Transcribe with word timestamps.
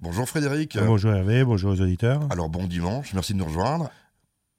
Bonjour 0.00 0.28
Frédéric. 0.28 0.78
Bonjour 0.78 1.12
Hervé, 1.12 1.44
bonjour 1.44 1.72
aux 1.72 1.80
auditeurs. 1.80 2.22
Alors 2.30 2.48
bon 2.48 2.66
dimanche, 2.66 3.12
merci 3.12 3.34
de 3.34 3.38
nous 3.38 3.44
rejoindre. 3.44 3.90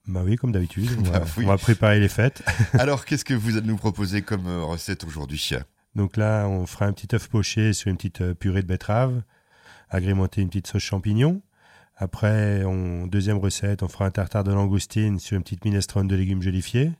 Bah 0.08 0.21
oui, 0.24 0.36
comme 0.36 0.52
d'habitude, 0.52 0.90
on, 1.00 1.02
Bah 1.10 1.20
va- 1.20 1.25
oui. 1.38 1.46
on 1.46 1.48
va 1.48 1.58
préparer 1.58 2.00
les 2.00 2.10
fêtes. 2.10 2.44
Alors 2.74 3.06
qu'est-ce 3.06 3.26
que 3.26 3.34
vous 3.34 3.58
allez 3.58 3.68
nous 3.68 3.78
proposer 3.78 4.22
comme 4.22 4.48
euh, 4.48 4.64
recette 4.64 5.04
aujourd'hui? 5.04 5.50
Donc 5.96 6.18
là, 6.18 6.48
on 6.48 6.66
fera 6.66 6.86
un 6.86 6.94
petit 6.94 7.14
œuf 7.16 7.28
poché 7.28 7.74
sur 7.74 7.90
une 7.90 7.98
petite 7.98 8.22
euh, 8.22 8.34
purée 8.34 8.62
de 8.62 8.68
betterave, 8.68 9.22
agrémentée 9.90 10.42
une 10.42 10.48
petite 10.50 10.68
sauce 10.68 10.82
champignon. 10.84 11.42
Après, 11.98 12.64
on, 12.64 13.05
deuxième 13.08 13.38
recette, 13.38 13.84
on 13.84 13.88
fera 13.88 14.05
un 14.05 14.12
tartare 14.12 14.44
de 14.44 14.52
langoustine 14.52 15.20
sur 15.20 15.38
une 15.38 15.44
petite 15.44 15.66
minestrone 15.66 16.08
de 16.08 16.16
légumes 16.16 16.42
jolifiés. 16.42 16.92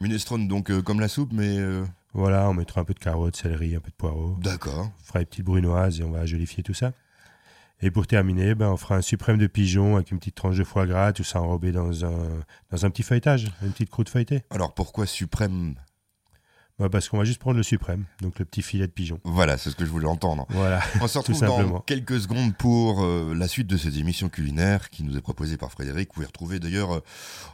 Minestrone 0.00 0.46
donc 0.48 0.70
euh, 0.70 0.82
comme 0.82 1.00
la 1.00 1.08
soupe, 1.08 1.32
mais 1.32 1.58
euh, 1.58 1.84
Voilà, 2.12 2.48
on 2.48 2.54
mettra 2.54 2.80
un 2.80 2.84
peu 2.84 2.94
de 2.94 2.98
carottes, 3.00 3.36
céleri, 3.36 3.74
un 3.76 3.80
peu 3.80 3.90
de 3.90 3.96
poireaux. 3.96 4.36
d'accord. 4.42 4.90
On 5.00 5.04
fera 5.04 5.20
une 5.20 5.26
petite 5.26 5.44
brunoise 5.44 6.00
et 6.00 6.04
on 6.04 6.10
va 6.10 6.24
jolifier 6.26 6.62
tout 6.62 6.74
ça. 6.74 6.92
Et 7.80 7.90
pour 7.90 8.06
terminer, 8.06 8.54
ben, 8.54 8.70
on 8.70 8.76
fera 8.76 8.96
un 8.96 9.02
suprême 9.02 9.38
de 9.38 9.46
pigeon 9.46 9.96
avec 9.96 10.10
une 10.10 10.18
petite 10.18 10.36
tranche 10.36 10.56
de 10.56 10.64
foie 10.64 10.86
gras, 10.86 11.12
tout 11.12 11.24
ça 11.24 11.40
enrobé 11.40 11.72
dans 11.72 12.04
un, 12.04 12.16
dans 12.70 12.86
un 12.86 12.90
petit 12.90 13.02
feuilletage, 13.02 13.50
une 13.62 13.72
petite 13.72 13.90
croûte 13.90 14.08
feuilletée. 14.08 14.42
Alors 14.50 14.74
pourquoi 14.74 15.06
suprême? 15.06 15.74
Bah, 16.78 16.88
parce 16.88 17.08
qu'on 17.08 17.18
va 17.18 17.24
juste 17.24 17.38
prendre 17.38 17.56
le 17.56 17.62
suprême, 17.62 18.04
donc 18.20 18.38
le 18.40 18.44
petit 18.44 18.60
filet 18.60 18.88
de 18.88 18.92
pigeon. 18.92 19.20
Voilà, 19.22 19.58
c'est 19.58 19.70
ce 19.70 19.76
que 19.76 19.84
je 19.84 19.90
voulais 19.90 20.08
entendre. 20.08 20.44
Voilà. 20.48 20.80
On 21.00 21.06
se 21.06 21.18
retrouve 21.18 21.40
dans 21.40 21.80
quelques 21.80 22.20
secondes 22.20 22.56
pour 22.56 23.04
euh, 23.04 23.32
la 23.36 23.46
suite 23.46 23.68
de 23.68 23.76
cette 23.76 23.96
émission 23.96 24.28
culinaire 24.28 24.90
qui 24.90 25.04
nous 25.04 25.16
est 25.16 25.20
proposée 25.20 25.56
par 25.56 25.70
Frédéric. 25.70 26.08
Vous 26.08 26.14
pouvez 26.14 26.26
retrouver 26.26 26.58
d'ailleurs 26.58 26.96
euh, 26.96 27.00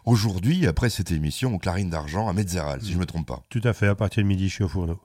aujourd'hui, 0.07 0.67
après 0.67 0.89
cette 0.89 1.11
émission, 1.11 1.55
au 1.55 1.59
Clarine 1.59 1.91
d'Argent 1.91 2.29
à 2.29 2.33
Metzeral, 2.33 2.81
si 2.81 2.93
je 2.93 2.95
ne 2.95 3.01
me 3.01 3.07
trompe 3.07 3.27
pas. 3.27 3.43
Tout 3.51 3.61
à 3.65 3.75
fait, 3.75 3.89
à 3.89 3.95
partir 3.95 4.23
de 4.23 4.29
midi, 4.29 4.49
je 4.49 4.55
suis 4.55 4.65
au 4.65 4.69
fourneau. 4.69 4.99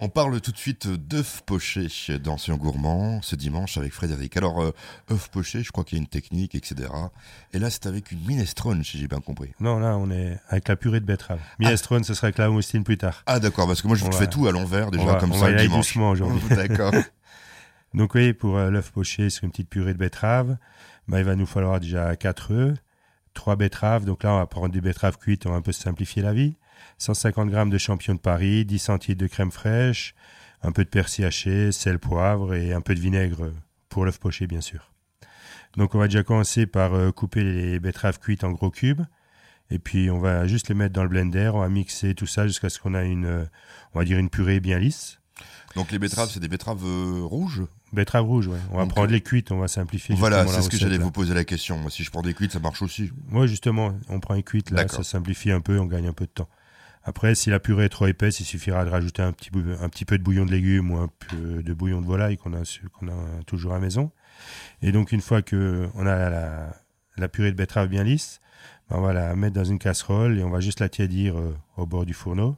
On 0.00 0.08
parle 0.08 0.40
tout 0.40 0.50
de 0.50 0.56
suite 0.56 0.88
d'œufs 0.88 1.42
pochés 1.46 1.86
dans 2.18 2.36
Sion 2.36 2.56
Gourmand 2.56 3.22
ce 3.22 3.36
dimanche 3.36 3.78
avec 3.78 3.92
Frédéric. 3.92 4.36
Alors, 4.36 4.60
euh, 4.60 4.72
œufs 5.12 5.28
pochés, 5.30 5.62
je 5.62 5.70
crois 5.70 5.84
qu'il 5.84 5.96
y 5.96 6.00
a 6.00 6.02
une 6.02 6.08
technique, 6.08 6.56
etc. 6.56 6.90
Et 7.52 7.60
là, 7.60 7.70
c'est 7.70 7.86
avec 7.86 8.10
une 8.10 8.18
minestrone, 8.26 8.82
si 8.82 8.98
j'ai 8.98 9.06
bien 9.06 9.20
compris. 9.20 9.52
Non, 9.60 9.78
là, 9.78 9.96
on 9.96 10.10
est 10.10 10.40
avec 10.48 10.66
la 10.66 10.74
purée 10.74 10.98
de 10.98 11.04
betterave. 11.04 11.38
Minestrone, 11.60 12.02
ce 12.02 12.14
sera 12.14 12.26
avec 12.26 12.38
la 12.38 12.48
moustine 12.48 12.82
plus 12.82 12.98
tard. 12.98 13.22
Ah 13.26 13.38
d'accord, 13.38 13.68
parce 13.68 13.80
que 13.80 13.86
moi 13.86 13.96
je 13.96 14.04
On 14.04 14.08
te 14.08 14.14
va- 14.14 14.18
fais 14.20 14.26
tout 14.26 14.48
à 14.48 14.52
l'envers 14.52 14.90
déjà 14.90 15.04
on 15.04 15.06
va, 15.06 15.14
comme 15.20 15.30
on 15.30 15.34
ça 15.34 15.40
va 15.42 15.46
y 15.50 15.52
le 15.52 15.58
aller 15.60 15.68
dimanche. 15.68 15.86
doucement 15.86 16.10
aujourd'hui. 16.10 16.40
D'accord. 16.50 16.92
Donc 17.94 18.14
oui, 18.16 18.32
pour 18.32 18.56
euh, 18.58 18.70
l'œuf 18.70 18.90
poché 18.90 19.30
sur 19.30 19.44
une 19.44 19.50
petite 19.50 19.68
purée 19.68 19.92
de 19.92 19.98
betterave, 19.98 20.56
bah, 21.06 21.20
il 21.20 21.24
va 21.24 21.36
nous 21.36 21.46
falloir 21.46 21.78
déjà 21.78 22.16
4 22.16 22.52
œufs, 22.52 22.76
3 23.34 23.54
betteraves. 23.54 24.04
Donc 24.04 24.24
là, 24.24 24.32
on 24.34 24.38
va 24.38 24.46
prendre 24.46 24.70
des 24.70 24.80
betteraves 24.80 25.18
cuites, 25.18 25.46
on 25.46 25.50
va 25.50 25.56
un 25.56 25.62
peu 25.62 25.70
simplifier 25.72 26.22
la 26.22 26.32
vie. 26.32 26.56
150 26.98 27.50
g 27.50 27.64
de 27.66 27.78
champignons 27.78 28.14
de 28.14 28.20
Paris, 28.20 28.64
10 28.64 28.78
centilitres 28.78 29.22
de 29.22 29.26
crème 29.26 29.50
fraîche, 29.50 30.14
un 30.62 30.72
peu 30.72 30.84
de 30.84 30.88
persil 30.88 31.24
haché, 31.24 31.72
sel, 31.72 31.98
poivre 31.98 32.54
et 32.54 32.72
un 32.72 32.80
peu 32.80 32.94
de 32.94 33.00
vinaigre 33.00 33.52
pour 33.88 34.04
l'œuf 34.04 34.18
poché, 34.18 34.46
bien 34.46 34.60
sûr. 34.60 34.92
Donc 35.76 35.94
on 35.94 35.98
va 35.98 36.06
déjà 36.06 36.22
commencer 36.22 36.66
par 36.66 36.94
euh, 36.94 37.12
couper 37.12 37.42
les 37.42 37.80
betteraves 37.80 38.18
cuites 38.18 38.44
en 38.44 38.52
gros 38.52 38.70
cubes. 38.70 39.02
Et 39.70 39.78
puis 39.78 40.10
on 40.10 40.18
va 40.18 40.46
juste 40.46 40.68
les 40.68 40.74
mettre 40.74 40.92
dans 40.92 41.02
le 41.02 41.08
blender, 41.08 41.50
on 41.54 41.60
va 41.60 41.68
mixer 41.68 42.14
tout 42.14 42.26
ça 42.26 42.46
jusqu'à 42.46 42.68
ce 42.68 42.78
qu'on 42.78 42.94
a 42.94 43.04
une, 43.04 43.24
euh, 43.24 43.44
on 43.94 44.00
va 44.00 44.04
dire 44.04 44.18
une 44.18 44.28
purée 44.28 44.60
bien 44.60 44.78
lisse. 44.78 45.18
Donc 45.74 45.90
les 45.90 45.98
betteraves, 45.98 46.30
c'est 46.30 46.40
des 46.40 46.48
betteraves 46.48 46.84
euh, 46.84 47.22
rouges? 47.22 47.62
Betterave 47.92 48.24
rouge, 48.24 48.46
ouais. 48.46 48.58
On 48.70 48.78
va 48.78 48.86
prendre 48.86 49.10
les 49.10 49.20
cuites, 49.20 49.52
on 49.52 49.58
va 49.58 49.68
simplifier. 49.68 50.14
Voilà, 50.14 50.46
c'est 50.46 50.62
ce 50.62 50.70
que 50.70 50.78
j'allais 50.78 50.98
vous 50.98 51.10
poser 51.10 51.34
la 51.34 51.44
question. 51.44 51.76
Moi, 51.78 51.90
si 51.90 52.04
je 52.04 52.10
prends 52.10 52.22
des 52.22 52.32
cuites, 52.32 52.52
ça 52.52 52.58
marche 52.58 52.80
aussi. 52.80 53.10
Moi, 53.28 53.46
justement, 53.46 53.94
on 54.08 54.18
prend 54.18 54.34
les 54.34 54.42
cuites, 54.42 54.70
là, 54.70 54.88
ça 54.88 55.02
simplifie 55.02 55.50
un 55.50 55.60
peu, 55.60 55.78
on 55.78 55.84
gagne 55.84 56.08
un 56.08 56.12
peu 56.12 56.24
de 56.24 56.30
temps. 56.30 56.48
Après, 57.04 57.34
si 57.34 57.50
la 57.50 57.58
purée 57.58 57.86
est 57.86 57.88
trop 57.88 58.06
épaisse, 58.06 58.38
il 58.40 58.44
suffira 58.44 58.84
de 58.84 58.90
rajouter 58.90 59.22
un 59.22 59.32
petit, 59.32 59.50
peu 59.50 60.18
de 60.18 60.22
bouillon 60.22 60.46
de 60.46 60.52
légumes 60.52 60.92
ou 60.92 60.98
un 60.98 61.08
peu 61.08 61.62
de 61.62 61.74
bouillon 61.74 62.00
de 62.00 62.06
volaille 62.06 62.36
qu'on 62.36 62.52
a, 62.54 62.62
qu'on 62.92 63.06
toujours 63.44 63.74
à 63.74 63.80
maison. 63.80 64.12
Et 64.82 64.92
donc, 64.92 65.12
une 65.12 65.20
fois 65.20 65.42
que 65.42 65.88
on 65.94 66.06
a 66.06 66.72
la, 67.16 67.28
purée 67.28 67.50
de 67.50 67.56
betterave 67.56 67.88
bien 67.88 68.04
lisse, 68.04 68.40
ben, 68.88 68.96
on 68.98 69.00
va 69.02 69.12
la 69.12 69.34
mettre 69.34 69.54
dans 69.54 69.64
une 69.64 69.78
casserole 69.78 70.38
et 70.38 70.44
on 70.44 70.50
va 70.50 70.60
juste 70.60 70.80
la 70.80 70.88
tiédir 70.88 71.36
euh, 71.36 71.56
au 71.76 71.86
bord 71.86 72.06
du 72.06 72.14
fourneau. 72.14 72.56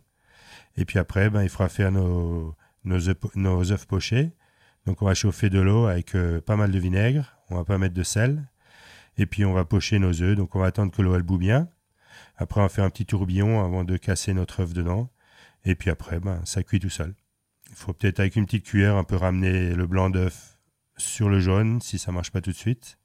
Et 0.77 0.85
puis 0.85 0.99
après, 0.99 1.31
ben, 1.31 1.43
il 1.43 1.49
faudra 1.49 1.69
faire 1.69 1.91
nos, 1.91 2.55
nos 2.85 3.09
œufs 3.09 3.87
pochés. 3.87 4.33
Donc, 4.87 5.01
on 5.01 5.07
va 5.07 5.15
chauffer 5.15 5.49
de 5.49 5.61
l'eau 5.61 5.87
avec 5.87 6.15
euh, 6.15 6.41
pas 6.43 6.57
mal 6.57 6.71
de 6.71 6.79
vinaigre. 6.79 7.37
On 7.49 7.57
va 7.57 7.65
pas 7.65 7.79
mettre 7.79 7.95
de 7.95 8.03
sel. 8.03 8.47
Et 9.17 9.25
puis, 9.25 9.45
on 9.45 9.55
va 9.55 9.65
pocher 9.65 9.99
nos 9.99 10.21
œufs. 10.21 10.37
Donc, 10.37 10.55
on 10.55 10.61
va 10.61 10.67
attendre 10.67 10.93
que 10.93 11.01
l'eau 11.01 11.15
elle 11.15 11.23
bout 11.23 11.39
bien. 11.39 11.69
Après, 12.37 12.61
on 12.61 12.69
faire 12.69 12.85
un 12.85 12.91
petit 12.91 13.07
tourbillon 13.07 13.65
avant 13.65 13.85
de 13.85 13.97
casser 13.97 14.35
notre 14.35 14.61
œuf 14.61 14.73
dedans. 14.73 15.11
Et 15.65 15.75
puis 15.75 15.91
après, 15.91 16.21
ben, 16.21 16.41
ça 16.45 16.63
cuit 16.63 16.81
tout 16.81 16.91
seul. 16.91 17.15
Il 17.71 17.77
faut 17.77 17.93
peut-être 17.93 18.21
avec 18.21 18.37
une 18.37 18.45
petite 18.45 18.65
cuillère 18.65 18.97
un 18.97 19.05
peu 19.05 19.17
ramener 19.17 19.75
le 19.75 19.87
blanc 19.87 20.11
d'œuf 20.11 20.59
sur 20.97 21.29
le 21.29 21.41
jaune 21.41 21.81
si 21.81 21.99
ça 21.99 22.13
marche 22.13 22.31
pas 22.31 22.41
tout 22.41 22.51
de 22.51 22.57
suite. 22.57 22.99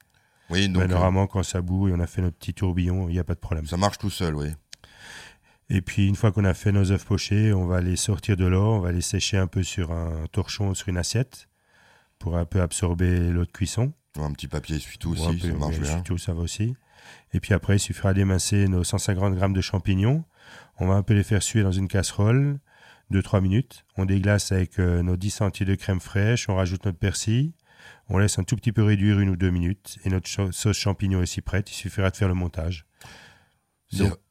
Oui, 0.50 0.68
donc 0.68 0.78
Mais 0.78 0.84
euh, 0.84 0.88
normalement, 0.88 1.28
quand 1.28 1.44
ça 1.44 1.62
bout 1.62 1.88
et 1.90 1.94
on 1.94 2.00
a 2.00 2.08
fait 2.08 2.22
notre 2.22 2.38
petit 2.38 2.54
tourbillon, 2.54 3.08
il 3.08 3.14
n'y 3.14 3.20
a 3.20 3.24
pas 3.24 3.36
de 3.36 3.40
problème. 3.40 3.66
ça 3.66 3.78
marche 3.78 3.98
tout 3.98 4.10
seul, 4.10 4.36
oui. 4.36 4.50
Et 5.70 5.82
puis, 5.82 6.08
une 6.08 6.16
fois 6.16 6.32
qu'on 6.32 6.46
a 6.46 6.56
fait 6.56 6.72
nos 6.72 6.92
œufs 6.92 7.06
pochés, 7.06 7.54
on 7.54 7.68
va 7.68 7.80
les 7.82 7.96
sortir 7.96 8.36
de 8.36 8.46
l'eau, 8.46 8.74
on 8.74 8.80
va 8.80 8.92
les 8.92 9.02
sécher 9.02 9.38
un 9.38 9.46
peu 9.46 9.62
sur 9.62 9.92
un 9.92 10.26
torchon, 10.32 10.74
sur 10.74 10.90
une 10.90 10.98
assiette, 10.98 11.48
pour 12.18 12.38
un 12.38 12.46
peu 12.46 12.62
absorber 12.62 13.30
l'eau 13.30 13.46
de 13.46 13.52
cuisson. 13.52 13.94
Un 14.18 14.32
petit 14.32 14.48
papier 14.48 14.78
essuie-tout 14.78 15.10
Ou 15.10 15.14
aussi, 15.14 15.40
ça 15.40 15.54
marche 15.54 15.80
bien. 15.80 16.02
Tout 16.02 16.18
ça 16.18 16.34
va 16.34 16.42
aussi. 16.42 16.76
Et 17.34 17.40
puis 17.40 17.54
après, 17.54 17.76
il 17.76 17.80
suffira 17.80 18.14
d'émincer 18.14 18.68
nos 18.68 18.84
150 18.84 19.36
grammes 19.36 19.54
de 19.54 19.62
champignons. 19.62 20.24
On 20.80 20.88
va 20.88 20.96
un 20.96 21.04
peu 21.04 21.14
les 21.14 21.24
faire 21.24 21.44
suer 21.44 21.62
dans 21.64 21.72
une 21.72 21.88
casserole, 21.88 22.60
2-3 23.12 23.42
minutes. 23.42 23.86
On 23.98 24.06
déglace 24.06 24.52
avec 24.52 24.80
euh, 24.80 25.02
nos 25.04 25.16
10 25.18 25.30
centilitres 25.30 25.72
de 25.78 25.82
crème 25.82 26.00
fraîche, 26.00 26.50
on 26.50 26.56
rajoute 26.56 26.86
notre 26.86 26.98
persil. 26.98 27.54
On 28.10 28.18
laisse 28.18 28.40
un 28.40 28.44
tout 28.44 28.56
petit 28.56 28.72
peu 28.72 28.84
réduire 28.84 29.20
une 29.20 29.30
ou 29.30 29.36
deux 29.36 29.52
minutes. 29.52 30.00
Et 30.04 30.10
notre 30.10 30.28
sauce 30.52 30.78
champignon 30.78 31.20
est 31.20 31.24
aussi 31.24 31.42
prête. 31.42 31.70
Il 31.72 31.76
suffira 31.76 32.10
de 32.10 32.18
faire 32.18 32.28
le 32.28 32.34
montage. 32.34 32.86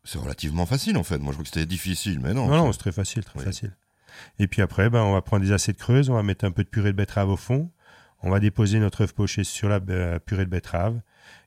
C'est 0.04 0.18
relativement 0.18 0.66
facile 0.66 0.96
en 0.96 1.02
fait. 1.02 1.18
Moi, 1.18 1.32
je 1.32 1.36
crois 1.36 1.42
que 1.44 1.48
c'était 1.50 1.66
difficile, 1.66 2.20
mais 2.20 2.32
non. 2.34 2.46
Non, 2.48 2.56
non, 2.56 2.66
c'est- 2.66 2.72
c'est 2.72 2.78
très 2.78 2.92
facile, 2.92 3.24
très 3.24 3.38
Oui. 3.40 3.44
facile. 3.44 3.76
Et 4.38 4.46
puis 4.48 4.62
après, 4.62 4.88
ben, 4.90 5.02
on 5.02 5.12
va 5.12 5.22
prendre 5.22 5.44
des 5.44 5.52
assiettes 5.52 5.76
creuses, 5.78 6.08
on 6.10 6.14
va 6.14 6.22
mettre 6.22 6.44
un 6.44 6.50
peu 6.50 6.64
de 6.64 6.68
purée 6.68 6.92
de 6.92 6.96
betterave 6.96 7.28
au 7.28 7.36
fond. 7.36 7.70
On 8.22 8.30
va 8.30 8.40
déposer 8.40 8.78
notre 8.80 9.02
œuf 9.02 9.12
poché 9.12 9.44
sur 9.44 9.68
la 9.68 9.80
euh, 9.90 10.18
purée 10.18 10.44
de 10.44 10.50
betterave. 10.50 11.00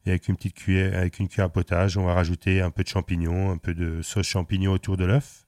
Et 0.05 0.09
avec 0.09 0.27
une 0.27 0.35
petite 0.35 0.55
cuillère, 0.55 0.97
avec 0.97 1.19
une 1.19 1.27
cuillère 1.27 1.45
à 1.47 1.49
potage, 1.49 1.97
on 1.97 2.05
va 2.05 2.13
rajouter 2.15 2.61
un 2.61 2.71
peu 2.71 2.83
de 2.83 2.87
champignons, 2.87 3.51
un 3.51 3.57
peu 3.57 3.73
de 3.73 4.01
sauce 4.01 4.25
champignon 4.27 4.71
autour 4.71 4.97
de 4.97 5.05
l'œuf. 5.05 5.45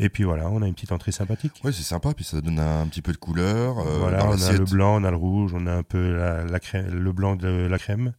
Et 0.00 0.08
puis 0.08 0.24
voilà, 0.24 0.48
on 0.50 0.60
a 0.62 0.66
une 0.66 0.74
petite 0.74 0.90
entrée 0.90 1.12
sympathique. 1.12 1.60
Ouais, 1.62 1.70
c'est 1.70 1.84
sympa, 1.84 2.12
puis 2.14 2.24
ça 2.24 2.40
donne 2.40 2.58
un 2.58 2.86
petit 2.88 3.02
peu 3.02 3.12
de 3.12 3.16
couleur. 3.16 3.78
euh, 3.78 3.98
voilà, 3.98 4.18
dans 4.18 4.30
on 4.36 4.42
a 4.42 4.52
le 4.52 4.64
blanc, 4.64 5.00
on 5.00 5.04
a 5.04 5.10
le 5.12 5.16
rouge, 5.16 5.52
on 5.54 5.66
a 5.68 5.72
un 5.72 5.84
peu 5.84 6.16
la, 6.16 6.44
la 6.44 6.58
crème, 6.58 6.88
le 6.88 7.12
blanc 7.12 7.36
de 7.36 7.48
la 7.48 7.78
crème. 7.78 8.12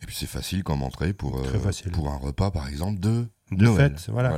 Et 0.00 0.06
puis 0.06 0.14
c'est 0.14 0.26
facile 0.28 0.62
comme 0.62 0.82
entrée 0.82 1.12
pour, 1.12 1.40
euh, 1.40 1.70
pour 1.92 2.08
un 2.10 2.16
repas, 2.16 2.50
par 2.52 2.68
exemple, 2.68 3.00
de, 3.00 3.26
De 3.50 3.64
Noël. 3.64 3.92
fête, 3.96 4.08
voilà. 4.10 4.36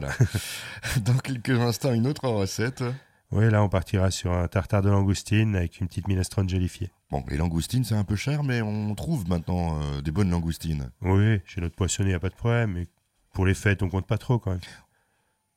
Dans 1.05 1.17
quelques 1.19 1.51
instants, 1.59 1.93
une 1.93 2.07
autre 2.07 2.29
recette. 2.29 2.83
Oui, 3.31 3.51
là, 3.51 3.63
on 3.63 3.69
partira 3.69 4.11
sur 4.11 4.33
un 4.33 4.47
tartare 4.49 4.81
de 4.83 4.89
langoustine 4.91 5.57
avec 5.57 5.81
une 5.81 5.89
petite 5.89 6.07
minestrone 6.09 6.49
jolifiée. 6.49 6.91
Bon, 7.15 7.23
les 7.29 7.37
langoustines, 7.37 7.85
c'est 7.85 7.95
un 7.95 8.03
peu 8.03 8.17
cher, 8.17 8.43
mais 8.43 8.61
on 8.61 8.93
trouve 8.97 9.29
maintenant 9.29 9.81
euh, 9.81 10.01
des 10.01 10.11
bonnes 10.11 10.31
langoustines. 10.31 10.91
Oui, 11.01 11.41
chez 11.47 11.61
notre 11.61 11.77
poissonnier, 11.77 12.09
il 12.09 12.13
n'y 12.13 12.17
a 12.17 12.19
pas 12.19 12.29
de 12.29 12.35
problème. 12.35 12.73
Mais 12.73 12.89
pour 13.33 13.47
les 13.47 13.55
fêtes, 13.55 13.85
on 13.85 13.89
compte 13.89 14.09
pas 14.09 14.19
trop 14.19 14.41
quand 14.41 14.51
même. 14.51 14.61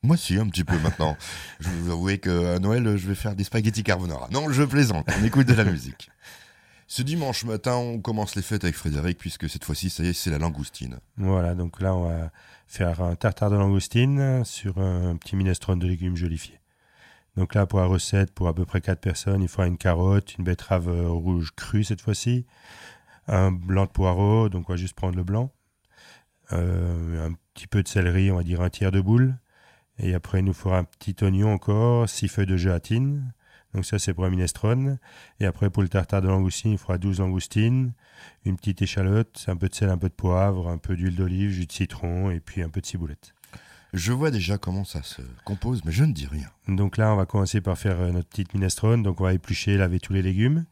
Moi, 0.04 0.18
si, 0.18 0.38
un 0.38 0.48
petit 0.50 0.64
peu 0.64 0.78
maintenant. 0.78 1.18
je 1.60 1.68
vais 1.68 1.76
vous 1.78 1.92
avouer 1.92 2.20
qu'à 2.20 2.60
Noël, 2.60 2.96
je 2.96 3.08
vais 3.08 3.16
faire 3.16 3.36
des 3.36 3.44
spaghettis 3.44 3.82
carbonara. 3.82 4.28
Non, 4.32 4.52
je 4.52 4.62
plaisante, 4.66 5.08
on 5.20 5.26
écoute 5.26 5.48
de 5.48 5.56
la 5.56 5.64
musique. 5.64 6.12
Ce 6.88 7.02
dimanche 7.02 7.44
matin, 7.44 7.74
on 7.74 8.00
commence 8.02 8.36
les 8.36 8.44
fêtes 8.44 8.64
avec 8.64 8.76
Frédéric, 8.76 9.18
puisque 9.18 9.50
cette 9.50 9.66
fois-ci, 9.66 9.90
ça 9.90 10.04
y 10.04 10.10
est, 10.10 10.14
c'est 10.14 10.30
la 10.30 10.38
langoustine. 10.38 11.00
Voilà, 11.18 11.56
donc 11.56 11.82
là, 11.82 11.96
on 11.96 12.08
va 12.08 12.32
faire 12.68 13.02
un 13.02 13.16
tartare 13.16 13.50
de 13.50 13.56
langoustine 13.56 14.46
sur 14.46 14.78
un 14.78 15.16
petit 15.16 15.36
minestrone 15.36 15.80
de 15.80 15.88
légumes 15.88 16.18
jolifiés. 16.18 16.60
Donc 17.38 17.54
là, 17.54 17.68
pour 17.68 17.80
la 17.80 17.86
recette, 17.86 18.34
pour 18.34 18.48
à 18.48 18.54
peu 18.54 18.66
près 18.66 18.82
4 18.82 19.00
personnes, 19.00 19.44
il 19.44 19.48
faudra 19.48 19.68
une 19.68 19.78
carotte, 19.78 20.36
une 20.38 20.44
betterave 20.44 20.90
euh, 20.90 21.08
rouge 21.10 21.52
crue 21.56 21.84
cette 21.84 22.02
fois-ci, 22.02 22.46
un 23.28 23.52
blanc 23.52 23.86
de 23.86 23.92
poireau, 23.92 24.50
donc 24.50 24.70
on 24.70 24.74
va 24.74 24.78
juste 24.78 24.96
prendre 24.96 25.16
le 25.16 25.24
blanc, 25.24 25.52
euh, 26.52 27.28
un 27.28 27.34
petit 27.54 27.68
peu 27.68 27.84
de 27.84 27.88
céleri, 27.88 28.32
on 28.32 28.38
va 28.38 28.44
dire 28.44 28.62
un 28.62 28.70
tiers 28.70 28.92
de 28.92 29.00
boule, 29.00 29.38
et 30.00 30.16
après, 30.16 30.40
il 30.40 30.46
nous 30.46 30.54
faudra 30.54 30.80
un 30.80 30.84
petit 30.84 31.16
oignon 31.24 31.54
encore, 31.54 32.10
6 32.10 32.28
feuilles 32.28 32.48
de 32.48 32.58
gélatine, 32.58 33.32
donc 33.74 33.86
ça, 33.86 34.00
c'est 34.00 34.14
pour 34.14 34.26
un 34.26 34.30
minestrone. 34.30 34.98
Et 35.40 35.46
après, 35.46 35.70
pour 35.70 35.84
le 35.84 35.90
tartare 35.90 36.22
de 36.22 36.28
langoustine, 36.28 36.72
il 36.72 36.78
faudra 36.78 36.98
12 36.98 37.20
langoustines, 37.20 37.94
une 38.46 38.56
petite 38.56 38.82
échalote, 38.82 39.46
un 39.48 39.56
peu 39.56 39.70
de 39.70 39.76
sel, 39.76 39.90
un 39.90 39.98
peu 39.98 40.10
de 40.10 40.14
poivre, 40.14 40.68
un 40.68 40.78
peu 40.78 40.96
d'huile 40.96 41.16
d'olive, 41.16 41.52
jus 41.52 41.68
de 41.68 41.72
citron 41.72 42.32
et 42.32 42.40
puis 42.40 42.64
un 42.64 42.70
peu 42.70 42.82
de 42.82 42.86
ciboulette. 42.88 43.36
Je 43.94 44.12
vois 44.12 44.32
déjà 44.32 44.58
comment 44.58 44.84
ça 44.84 45.02
se 45.02 45.22
compose, 45.46 45.84
mais 45.86 45.92
je 45.92 46.04
ne 46.04 46.12
dis 46.12 46.28
rien. 46.28 46.50
Donc 46.68 46.98
là, 46.98 47.14
on 47.14 47.16
va 47.16 47.26
commencer 47.26 47.62
par 47.62 47.78
faire 47.78 48.00
euh, 48.02 48.12
notre 48.12 48.28
petite 48.28 48.54
minestrone. 48.54 49.02
Donc 49.02 49.22
on 49.22 49.24
va 49.24 49.34
éplucher, 49.34 49.78
laver 49.78 50.00
tous 50.00 50.14
les 50.14 50.22
légumes. 50.22 50.66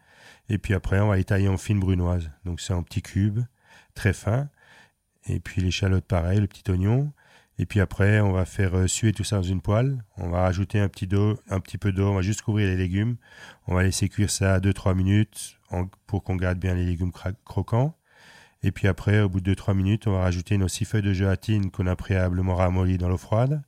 Et 0.50 0.58
puis 0.58 0.74
après, 0.74 1.00
on 1.00 1.08
va 1.08 1.16
les 1.16 1.24
tailler 1.24 1.48
en 1.48 1.58
fines 1.58 1.80
brunoises. 1.80 2.30
Donc 2.44 2.60
c'est 2.60 2.74
en 2.74 2.84
petits 2.84 3.02
cubes, 3.02 3.42
très 3.94 4.14
fins. 4.14 4.50
Et 5.28 5.40
puis 5.40 5.62
l'échalote, 5.62 6.06
pareil, 6.06 6.42
le 6.42 6.48
petit 6.48 6.70
oignon. 6.70 7.14
Et 7.58 7.66
puis 7.66 7.80
après, 7.80 8.20
on 8.20 8.34
va 8.34 8.44
faire 8.44 8.76
euh, 8.76 8.88
suer 8.88 9.14
tout 9.14 9.24
ça 9.24 9.38
dans 9.38 9.44
une 9.44 9.62
poêle. 9.62 10.04
On 10.18 10.30
va 10.30 10.42
rajouter 10.42 10.80
un 10.80 10.90
petit, 10.90 11.08
un 11.50 11.60
petit 11.62 11.78
peu 11.78 11.94
d'eau. 11.94 12.10
On 12.10 12.16
va 12.16 12.22
juste 12.22 12.42
couvrir 12.42 12.68
les 12.68 12.76
légumes. 12.76 13.16
On 13.68 13.76
va 13.76 13.84
laisser 13.84 14.10
cuire 14.10 14.30
ça 14.30 14.60
2-3 14.60 14.94
minutes 14.94 15.58
pour 16.06 16.24
qu'on 16.24 16.36
garde 16.36 16.60
bien 16.60 16.76
les 16.76 16.86
légumes 16.86 17.14
croquants. 17.46 17.98
Et 18.64 18.72
puis 18.72 18.88
après, 18.88 19.22
au 19.22 19.30
bout 19.30 19.42
de 19.42 19.54
2-3 19.54 19.76
minutes, 19.76 20.08
on 20.08 20.12
va 20.14 20.22
rajouter 20.22 20.58
nos 20.58 20.68
6 20.68 20.86
feuilles 20.86 21.02
de 21.02 21.14
gélatine 21.14 21.72
qu'on 21.72 21.88
a 21.88 21.96
préalablement 21.96 22.56
ramollies 22.56 22.98
dans 22.98 23.10
l'eau 23.10 23.18
froide. 23.18 23.62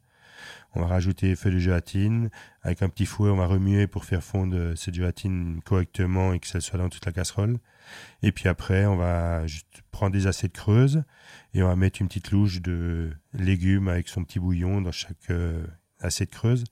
On 0.73 0.81
va 0.81 0.87
rajouter 0.87 1.27
les 1.27 1.35
feuilles 1.35 1.55
de 1.55 1.59
gélatine. 1.59 2.29
Avec 2.61 2.81
un 2.81 2.89
petit 2.89 3.05
fouet, 3.05 3.29
on 3.29 3.35
va 3.35 3.47
remuer 3.47 3.87
pour 3.87 4.05
faire 4.05 4.23
fondre 4.23 4.75
cette 4.75 4.93
gélatine 4.93 5.61
correctement 5.65 6.33
et 6.33 6.39
que 6.39 6.47
ça 6.47 6.61
soit 6.61 6.77
dans 6.77 6.89
toute 6.89 7.05
la 7.05 7.11
casserole. 7.11 7.57
Et 8.21 8.31
puis 8.31 8.47
après, 8.47 8.85
on 8.85 8.95
va 8.95 9.47
juste 9.47 9.81
prendre 9.91 10.13
des 10.13 10.27
assiettes 10.27 10.53
creuses 10.53 11.03
et 11.53 11.63
on 11.63 11.67
va 11.67 11.75
mettre 11.75 12.01
une 12.01 12.07
petite 12.07 12.31
louche 12.31 12.61
de 12.61 13.11
légumes 13.33 13.87
avec 13.87 14.07
son 14.07 14.23
petit 14.23 14.39
bouillon 14.39 14.81
dans 14.81 14.91
chaque 14.91 15.29
euh, 15.29 15.65
assiette 15.99 16.31
creuse. 16.31 16.63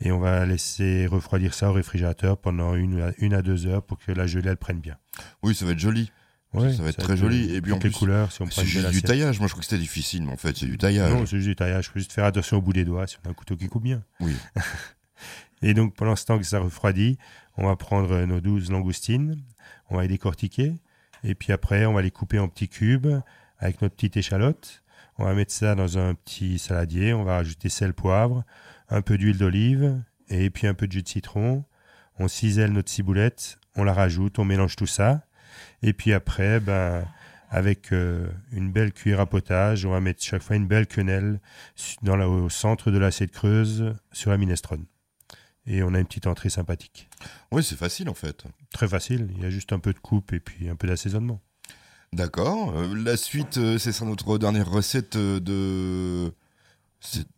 Et 0.00 0.12
on 0.12 0.18
va 0.18 0.46
laisser 0.46 1.06
refroidir 1.06 1.54
ça 1.54 1.70
au 1.70 1.72
réfrigérateur 1.72 2.38
pendant 2.38 2.74
une 2.74 3.12
une 3.18 3.34
à 3.34 3.42
deux 3.42 3.66
heures 3.66 3.82
pour 3.82 3.98
que 3.98 4.12
la 4.12 4.26
gelée 4.26 4.50
elle 4.50 4.56
prenne 4.56 4.80
bien. 4.80 4.96
Oui, 5.42 5.54
ça 5.54 5.64
va 5.64 5.72
être 5.72 5.78
joli. 5.78 6.12
Ouais, 6.52 6.72
ça 6.72 6.82
va 6.82 6.88
être 6.88 6.98
très 6.98 7.16
joli. 7.16 7.54
Et 7.54 7.60
puis 7.60 7.72
en 7.72 7.78
plus, 7.78 7.90
couleurs, 7.90 8.32
si 8.32 8.42
C'est 8.50 8.64
juste 8.64 8.90
du 8.90 9.02
taillage. 9.02 9.38
Moi, 9.38 9.46
je 9.46 9.52
crois 9.52 9.60
que 9.60 9.68
c'était 9.68 9.80
difficile, 9.80 10.24
mais 10.24 10.32
en 10.32 10.36
fait, 10.36 10.56
c'est 10.56 10.66
du 10.66 10.78
taillage. 10.78 11.12
Non, 11.12 11.26
c'est 11.26 11.36
juste 11.36 11.48
du 11.48 11.56
taillage. 11.56 11.86
Il 11.86 11.92
faut 11.92 11.98
juste 11.98 12.12
faire 12.12 12.24
attention 12.24 12.56
au 12.56 12.62
bout 12.62 12.72
des 12.72 12.84
doigts 12.84 13.06
si 13.06 13.16
on 13.24 13.28
a 13.28 13.30
un 13.30 13.34
couteau 13.34 13.56
qui 13.56 13.68
coupe 13.68 13.84
bien. 13.84 14.02
Oui. 14.18 14.34
Et 15.62 15.74
donc, 15.74 15.94
pendant 15.94 16.16
ce 16.16 16.24
temps 16.24 16.38
que 16.38 16.44
ça 16.44 16.58
refroidit, 16.58 17.18
on 17.56 17.66
va 17.66 17.76
prendre 17.76 18.24
nos 18.24 18.40
12 18.40 18.70
langoustines, 18.70 19.42
on 19.90 19.96
va 19.96 20.02
les 20.02 20.08
décortiquer, 20.08 20.80
et 21.22 21.34
puis 21.34 21.52
après, 21.52 21.84
on 21.84 21.92
va 21.92 22.02
les 22.02 22.10
couper 22.10 22.38
en 22.38 22.48
petits 22.48 22.68
cubes 22.68 23.20
avec 23.58 23.82
notre 23.82 23.94
petite 23.94 24.16
échalote. 24.16 24.82
On 25.18 25.24
va 25.24 25.34
mettre 25.34 25.52
ça 25.52 25.74
dans 25.74 25.98
un 25.98 26.14
petit 26.14 26.58
saladier, 26.58 27.12
on 27.12 27.24
va 27.24 27.36
rajouter 27.36 27.68
sel, 27.68 27.92
poivre, 27.92 28.44
un 28.88 29.02
peu 29.02 29.18
d'huile 29.18 29.36
d'olive, 29.36 30.00
et 30.28 30.48
puis 30.48 30.66
un 30.66 30.72
peu 30.72 30.86
de 30.86 30.92
jus 30.92 31.02
de 31.02 31.08
citron. 31.08 31.64
On 32.18 32.26
cisèle 32.26 32.72
notre 32.72 32.90
ciboulette, 32.90 33.58
on 33.76 33.84
la 33.84 33.92
rajoute, 33.92 34.38
on 34.38 34.46
mélange 34.46 34.76
tout 34.76 34.86
ça. 34.86 35.26
Et 35.82 35.92
puis 35.92 36.12
après, 36.12 36.60
ben, 36.60 37.04
avec 37.50 37.92
euh, 37.92 38.28
une 38.52 38.70
belle 38.70 38.92
cuillère 38.92 39.20
à 39.20 39.26
potage, 39.26 39.84
on 39.84 39.90
va 39.90 40.00
mettre 40.00 40.22
chaque 40.22 40.42
fois 40.42 40.56
une 40.56 40.66
belle 40.66 40.86
quenelle 40.86 41.40
dans 42.02 42.16
la- 42.16 42.28
au 42.28 42.48
centre 42.48 42.90
de 42.90 42.98
l'assiette 42.98 43.32
creuse 43.32 43.94
sur 44.12 44.30
la 44.30 44.36
minestrone. 44.36 44.84
Et 45.66 45.82
on 45.82 45.94
a 45.94 45.98
une 46.00 46.06
petite 46.06 46.26
entrée 46.26 46.48
sympathique. 46.50 47.08
Oui, 47.52 47.62
c'est 47.62 47.76
facile 47.76 48.08
en 48.08 48.14
fait. 48.14 48.44
Très 48.72 48.88
facile, 48.88 49.28
il 49.36 49.42
y 49.42 49.46
a 49.46 49.50
juste 49.50 49.72
un 49.72 49.78
peu 49.78 49.92
de 49.92 49.98
coupe 49.98 50.32
et 50.32 50.40
puis 50.40 50.68
un 50.68 50.76
peu 50.76 50.86
d'assaisonnement. 50.86 51.40
D'accord. 52.12 52.76
Euh, 52.76 52.94
la 52.94 53.16
suite, 53.16 53.58
euh, 53.58 53.78
c'est 53.78 53.92
ça 53.92 54.04
notre 54.04 54.36
dernière 54.38 54.68
recette 54.68 55.14
euh, 55.16 55.38
de. 55.38 56.32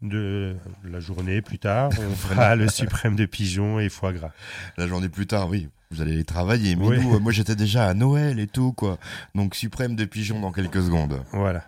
De 0.01 0.57
la 0.85 0.99
journée 0.99 1.41
plus 1.41 1.59
tard, 1.61 1.91
on 2.01 2.15
fera 2.17 2.57
le 2.57 2.69
suprême 2.69 3.15
de 3.15 3.27
pigeon 3.27 3.79
et 3.79 3.89
foie 3.89 4.13
gras. 4.13 4.33
la 4.77 4.89
journée 4.89 5.09
plus 5.09 5.27
tard, 5.27 5.49
oui. 5.49 5.69
Vous 5.93 6.01
allez 6.01 6.17
les 6.17 6.25
travailler. 6.25 6.75
Mais 6.75 6.87
Oui. 6.87 7.01
nous, 7.01 7.15
euh, 7.15 7.19
moi, 7.21 7.33
j'étais 7.33 7.55
déjà 7.55 7.87
à 7.87 7.95
Noël 7.95 8.41
et 8.41 8.47
tout, 8.49 8.73
quoi. 8.73 8.99
Donc, 9.35 9.55
suprême 9.55 9.95
de 9.95 10.05
pigeons 10.05 10.41
dans 10.41 10.51
quelques 10.51 10.83
secondes. 10.83 11.23
Voilà. 11.33 11.63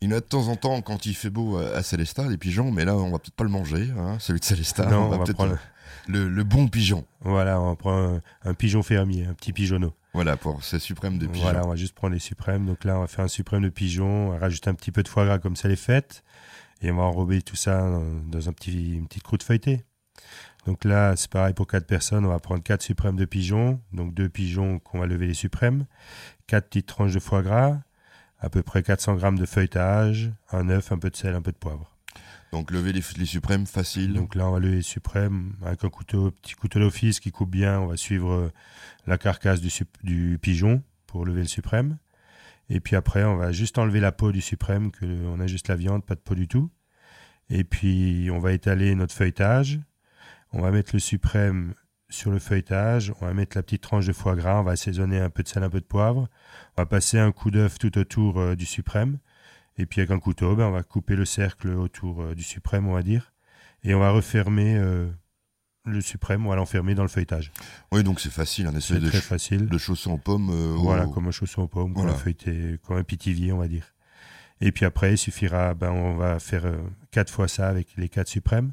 Il 0.00 0.10
y 0.10 0.12
en 0.14 0.16
a 0.18 0.20
de 0.20 0.26
temps 0.26 0.48
en 0.48 0.56
temps 0.56 0.80
quand 0.82 1.06
il 1.06 1.14
fait 1.14 1.30
beau 1.30 1.56
à 1.56 1.76
à 1.78 1.82
Célestat, 1.82 2.28
les 2.28 2.36
pigeons, 2.36 2.70
mais 2.70 2.84
là, 2.84 2.94
on 2.94 3.10
va 3.10 3.18
peut-être 3.18 3.34
pas 3.34 3.44
le 3.44 3.50
manger, 3.50 3.88
hein, 3.98 4.18
celui 4.20 4.38
de 4.40 4.44
Célestat. 4.44 4.86
non, 4.86 5.06
on 5.06 5.08
va, 5.08 5.18
peut-être 5.24 5.34
prendre, 5.36 5.54
euh, 5.54 5.56
le, 6.08 6.28
le 6.28 6.44
bon 6.44 6.68
pigeon. 6.68 7.04
voilà, 7.22 7.58
on 7.60 7.74
prend 7.74 8.16
un, 8.16 8.20
un 8.44 8.54
pigeon 8.54 8.82
fermier, 8.82 9.24
un 9.24 9.32
petit 9.34 9.52
pigeonneau. 9.54 9.94
Voilà, 10.12 10.36
pour 10.36 10.62
ces 10.62 10.78
suprêmes 10.78 11.18
de 11.18 11.26
pigeons. 11.26 11.42
Voilà, 11.44 11.64
on 11.64 11.70
va 11.70 11.76
juste 11.76 11.94
prendre 11.94 12.12
les 12.14 12.20
suprêmes. 12.20 12.66
Donc 12.66 12.84
là, 12.84 12.98
on 12.98 13.00
va 13.00 13.06
faire 13.06 13.24
un 13.24 13.28
suprême 13.28 13.62
de 13.62 13.70
pigeon, 13.70 14.28
on 14.28 14.30
va 14.32 14.38
rajouter 14.38 14.68
un 14.70 14.74
petit 14.74 14.92
peu 14.92 15.02
de 15.02 15.08
foie 15.08 15.24
gras 15.24 15.38
comme 15.38 15.56
ça 15.56 15.66
les 15.68 15.76
fêtes. 15.76 16.22
Et 16.82 16.90
on 16.90 16.96
va 16.96 17.02
enrober 17.04 17.42
tout 17.42 17.56
ça 17.56 17.80
dans, 17.80 18.20
dans 18.28 18.48
un 18.48 18.52
petit, 18.52 18.94
une 18.94 19.06
petite 19.06 19.22
croûte 19.22 19.42
feuilletée. 19.42 19.84
Donc 20.66 20.84
là, 20.84 21.14
c'est 21.16 21.30
pareil 21.30 21.54
pour 21.54 21.66
quatre 21.66 21.86
personnes. 21.86 22.26
On 22.26 22.30
va 22.30 22.40
prendre 22.40 22.62
quatre 22.62 22.82
suprêmes 22.82 23.16
de 23.16 23.24
pigeon. 23.24 23.80
Donc 23.92 24.14
deux 24.14 24.28
pigeons 24.28 24.78
qu'on 24.80 24.98
va 24.98 25.06
lever 25.06 25.28
les 25.28 25.34
suprêmes. 25.34 25.86
Quatre 26.46 26.68
petites 26.68 26.86
tranches 26.86 27.14
de 27.14 27.20
foie 27.20 27.42
gras. 27.42 27.78
À 28.38 28.50
peu 28.50 28.62
près 28.62 28.82
400 28.82 29.14
grammes 29.14 29.38
de 29.38 29.46
feuilletage. 29.46 30.32
Un 30.50 30.68
œuf, 30.68 30.92
un 30.92 30.98
peu 30.98 31.08
de 31.08 31.16
sel, 31.16 31.34
un 31.34 31.42
peu 31.42 31.52
de 31.52 31.56
poivre. 31.56 31.92
Donc, 32.52 32.70
lever 32.70 32.92
les, 32.92 33.02
les 33.16 33.26
suprêmes, 33.26 33.66
facile. 33.66 34.14
Donc 34.14 34.34
là, 34.34 34.48
on 34.48 34.52
va 34.52 34.58
lever 34.58 34.76
les 34.76 34.82
suprêmes 34.82 35.54
avec 35.64 35.84
un 35.84 35.88
couteau, 35.88 36.30
petit 36.30 36.54
couteau 36.54 36.78
d'office 36.78 37.20
qui 37.20 37.30
coupe 37.30 37.50
bien. 37.50 37.80
On 37.80 37.86
va 37.86 37.96
suivre 37.96 38.32
euh, 38.32 38.52
la 39.06 39.18
carcasse 39.18 39.60
du, 39.60 39.70
du 40.02 40.38
pigeon 40.40 40.82
pour 41.06 41.24
lever 41.24 41.42
le 41.42 41.48
suprême. 41.48 41.96
Et 42.68 42.80
puis 42.80 42.96
après, 42.96 43.24
on 43.24 43.36
va 43.36 43.52
juste 43.52 43.78
enlever 43.78 44.00
la 44.00 44.12
peau 44.12 44.32
du 44.32 44.40
suprême, 44.40 44.90
que 44.90 45.06
on 45.26 45.40
a 45.40 45.46
juste 45.46 45.68
la 45.68 45.76
viande, 45.76 46.04
pas 46.04 46.14
de 46.14 46.20
peau 46.20 46.34
du 46.34 46.48
tout. 46.48 46.70
Et 47.48 47.64
puis, 47.64 48.28
on 48.32 48.38
va 48.38 48.52
étaler 48.52 48.94
notre 48.94 49.14
feuilletage. 49.14 49.80
On 50.52 50.60
va 50.62 50.70
mettre 50.70 50.90
le 50.94 50.98
suprême 50.98 51.74
sur 52.08 52.30
le 52.30 52.38
feuilletage. 52.38 53.12
On 53.20 53.26
va 53.26 53.34
mettre 53.34 53.56
la 53.56 53.62
petite 53.62 53.82
tranche 53.82 54.06
de 54.06 54.12
foie 54.12 54.34
gras. 54.34 54.60
On 54.60 54.64
va 54.64 54.72
assaisonner 54.72 55.20
un 55.20 55.30
peu 55.30 55.42
de 55.42 55.48
sel, 55.48 55.62
un 55.62 55.70
peu 55.70 55.80
de 55.80 55.84
poivre. 55.86 56.28
On 56.76 56.82
va 56.82 56.86
passer 56.86 57.18
un 57.18 57.32
coup 57.32 57.50
d'œuf 57.50 57.78
tout 57.78 57.96
autour 57.98 58.40
euh, 58.40 58.56
du 58.56 58.66
suprême. 58.66 59.18
Et 59.78 59.86
puis, 59.86 60.00
avec 60.00 60.10
un 60.10 60.18
couteau, 60.18 60.56
ben, 60.56 60.66
on 60.66 60.72
va 60.72 60.82
couper 60.82 61.14
le 61.16 61.24
cercle 61.24 61.68
autour 61.68 62.22
euh, 62.22 62.34
du 62.34 62.42
suprême, 62.42 62.88
on 62.88 62.94
va 62.94 63.02
dire. 63.02 63.32
Et 63.84 63.94
on 63.94 64.00
va 64.00 64.10
refermer 64.10 64.76
euh, 64.76 65.08
le 65.86 66.00
suprême. 66.00 66.46
On 66.46 66.50
va 66.50 66.56
l'enfermer 66.56 66.94
dans 66.94 67.02
le 67.02 67.08
feuilletage. 67.08 67.52
Oui, 67.92 68.02
donc 68.02 68.20
c'est 68.20 68.30
facile, 68.32 68.66
un 68.66 68.72
C'est 68.72 68.78
espèce 68.78 69.00
de, 69.00 69.08
très 69.08 69.20
facile. 69.20 69.66
de 69.66 69.78
chausson 69.78 70.12
aux 70.12 70.18
pommes. 70.18 70.50
euh, 70.50 70.74
Voilà, 70.76 71.06
au- 71.06 71.10
comme 71.10 71.28
un 71.28 71.30
chausson 71.30 71.62
aux 71.62 71.68
pommes, 71.68 71.92
Voilà. 71.94 72.12
a 72.12 72.14
feuilleté, 72.16 72.78
comme 72.86 72.96
un 72.98 73.04
pitivier, 73.04 73.52
on 73.52 73.58
va 73.58 73.68
dire. 73.68 73.94
Et 74.60 74.72
puis 74.72 74.84
après, 74.84 75.14
il 75.14 75.18
suffira, 75.18 75.74
ben, 75.74 75.90
on 75.90 76.16
va 76.16 76.38
faire 76.38 76.66
euh, 76.66 76.76
quatre 77.10 77.30
fois 77.32 77.46
ça 77.48 77.68
avec 77.68 77.88
les 77.96 78.08
quatre 78.08 78.28
suprêmes. 78.28 78.72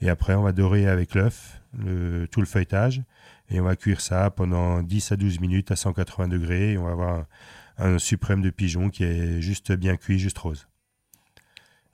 Et 0.00 0.08
après, 0.08 0.34
on 0.34 0.42
va 0.42 0.52
dorer 0.52 0.86
avec 0.86 1.14
l'œuf, 1.14 1.60
le, 1.76 2.26
tout 2.28 2.40
le 2.40 2.46
feuilletage. 2.46 3.02
Et 3.50 3.60
on 3.60 3.64
va 3.64 3.74
cuire 3.76 4.00
ça 4.00 4.30
pendant 4.30 4.82
10 4.82 5.10
à 5.12 5.16
12 5.16 5.40
minutes 5.40 5.70
à 5.72 5.76
180 5.76 6.28
degrés. 6.28 6.72
Et 6.72 6.78
on 6.78 6.84
va 6.84 6.92
avoir 6.92 7.14
un, 7.78 7.94
un 7.94 7.98
suprême 7.98 8.42
de 8.42 8.50
pigeon 8.50 8.90
qui 8.90 9.02
est 9.04 9.40
juste 9.40 9.72
bien 9.72 9.96
cuit, 9.96 10.18
juste 10.20 10.38
rose. 10.38 10.68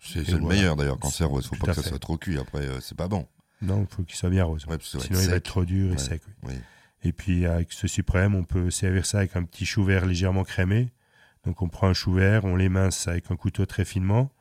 C'est 0.00 0.28
le 0.28 0.38
voilà. 0.38 0.46
meilleur 0.56 0.76
d'ailleurs 0.76 0.98
quand 0.98 1.08
c'est 1.08 1.24
rose. 1.24 1.46
Faut 1.46 1.56
Tout 1.56 1.62
pas 1.64 1.68
que 1.72 1.76
ça 1.76 1.82
fait. 1.82 1.88
soit 1.88 1.98
trop 1.98 2.18
cuit. 2.18 2.38
Après, 2.38 2.58
euh, 2.66 2.78
c'est 2.80 2.96
pas 2.96 3.08
bon. 3.08 3.26
Non, 3.62 3.86
il 3.88 3.94
faut 3.94 4.02
qu'il 4.02 4.16
soit 4.16 4.30
bien 4.30 4.44
rose. 4.44 4.66
Ouais, 4.66 4.76
Sinon, 4.80 5.20
il 5.20 5.28
va 5.28 5.36
être 5.36 5.44
trop 5.44 5.64
dur 5.64 5.88
et 5.88 5.92
Ouais. 5.92 5.98
sec. 5.98 6.22
oui. 6.44 6.52
Oui. 6.54 6.60
Et 7.06 7.12
puis 7.12 7.44
avec 7.44 7.72
ce 7.72 7.86
suprême, 7.86 8.34
on 8.34 8.44
peut 8.44 8.70
servir 8.70 9.04
ça 9.04 9.18
avec 9.18 9.36
un 9.36 9.42
petit 9.44 9.66
chou 9.66 9.84
vert 9.84 10.06
légèrement 10.06 10.42
crémé. 10.42 10.90
Donc 11.44 11.60
on 11.60 11.68
prend 11.68 11.88
un 11.88 11.92
chou 11.92 12.14
vert, 12.14 12.44
on 12.46 12.56
l'émince 12.56 13.06
avec 13.08 13.30
un 13.30 13.36
couteau 13.36 13.66
très 13.66 13.84
finement, 13.84 14.32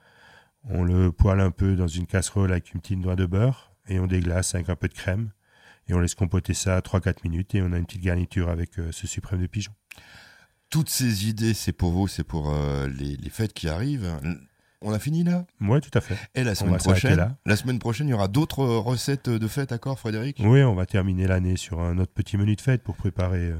on 0.63 0.83
le 0.83 1.11
poêle 1.11 1.41
un 1.41 1.51
peu 1.51 1.75
dans 1.75 1.87
une 1.89 2.07
casserole 2.07 2.51
avec 2.53 2.73
une 2.73 2.79
petite 2.79 2.99
noix 2.99 3.17
de 3.17 3.25
beurre 3.25 3.73
et 3.89 3.99
on 3.99 4.07
déglace 4.07 4.55
avec 4.55 4.69
un 4.69 4.77
peu 4.77 4.87
de 4.87 4.93
crème. 4.93 5.31
Et 5.89 5.93
on 5.93 5.99
laisse 5.99 6.15
compoter 6.15 6.53
ça 6.53 6.79
3-4 6.79 7.15
minutes 7.25 7.53
et 7.55 7.61
on 7.61 7.73
a 7.73 7.77
une 7.77 7.85
petite 7.85 8.01
garniture 8.03 8.47
avec 8.47 8.79
euh, 8.79 8.93
ce 8.93 9.05
suprême 9.07 9.41
de 9.41 9.47
pigeon. 9.47 9.73
Toutes 10.69 10.87
ces 10.89 11.27
idées, 11.27 11.53
c'est 11.53 11.73
pour 11.73 11.91
vous, 11.91 12.07
c'est 12.07 12.23
pour 12.23 12.49
euh, 12.53 12.87
les, 12.87 13.17
les 13.17 13.29
fêtes 13.29 13.51
qui 13.51 13.67
arrivent. 13.67 14.09
On 14.83 14.93
a 14.93 14.99
fini 14.99 15.23
là? 15.23 15.45
Ouais, 15.61 15.79
tout 15.79 15.97
à 15.97 16.01
fait. 16.01 16.17
Et 16.35 16.43
la 16.43 16.55
semaine 16.55 16.77
prochaine. 16.77 17.35
La 17.45 17.55
semaine 17.55 17.79
prochaine, 17.79 18.07
il 18.07 18.11
y 18.11 18.13
aura 18.13 18.27
d'autres 18.27 18.65
recettes 18.65 19.29
de 19.29 19.47
fêtes, 19.47 19.69
d'accord, 19.69 19.97
Frédéric? 19.97 20.37
Oui, 20.43 20.61
on 20.63 20.75
va 20.75 20.85
terminer 20.85 21.25
l'année 21.25 21.55
sur 21.55 21.79
un 21.79 21.97
autre 21.97 22.11
petit 22.11 22.37
menu 22.37 22.55
de 22.55 22.61
fête 22.61 22.83
pour 22.83 22.95
préparer 22.95 23.49
euh, 23.49 23.57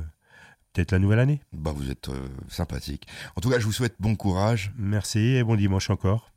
peut-être 0.74 0.92
la 0.92 1.00
nouvelle 1.00 1.20
année. 1.20 1.40
Bah, 1.54 1.72
vous 1.74 1.90
êtes 1.90 2.10
euh, 2.10 2.28
sympathique. 2.50 3.08
En 3.38 3.42
tout 3.42 3.50
cas, 3.50 3.60
je 3.60 3.66
vous 3.66 3.72
souhaite 3.72 3.96
bon 4.00 4.16
courage. 4.16 4.74
Merci 4.78 5.20
et 5.20 5.44
bon 5.44 5.56
dimanche 5.56 5.90
encore. 5.90 6.33